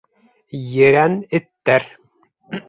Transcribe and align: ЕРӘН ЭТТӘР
ЕРӘН 0.85 1.13
ЭТТӘР 1.39 1.83